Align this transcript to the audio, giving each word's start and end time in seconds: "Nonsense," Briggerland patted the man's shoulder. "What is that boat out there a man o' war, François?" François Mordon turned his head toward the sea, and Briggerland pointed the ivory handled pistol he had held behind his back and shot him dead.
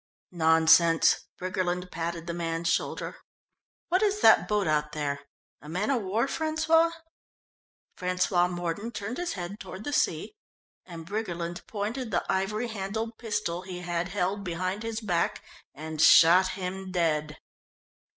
"Nonsense," 0.31 1.27
Briggerland 1.39 1.91
patted 1.91 2.25
the 2.25 2.33
man's 2.33 2.67
shoulder. 2.67 3.17
"What 3.89 4.01
is 4.01 4.21
that 4.21 4.47
boat 4.47 4.65
out 4.65 4.93
there 4.93 5.19
a 5.61 5.69
man 5.69 5.91
o' 5.91 5.97
war, 5.99 6.25
François?" 6.25 6.91
François 7.95 8.49
Mordon 8.51 8.91
turned 8.91 9.17
his 9.19 9.33
head 9.33 9.59
toward 9.59 9.83
the 9.83 9.93
sea, 9.93 10.33
and 10.87 11.05
Briggerland 11.05 11.67
pointed 11.67 12.09
the 12.09 12.25
ivory 12.27 12.69
handled 12.69 13.19
pistol 13.19 13.61
he 13.61 13.81
had 13.81 14.07
held 14.07 14.43
behind 14.43 14.81
his 14.81 15.01
back 15.01 15.43
and 15.75 16.01
shot 16.01 16.47
him 16.57 16.91
dead. 16.91 17.37